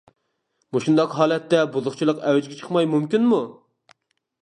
مۇشۇنداق 0.77 1.13
ھالەتتە 1.19 1.59
بۇزۇقچىلىق 1.77 2.25
ئەۋجىگە 2.31 2.61
چىقماي 2.63 2.91
مۇمكىنمۇ؟! 2.97 3.47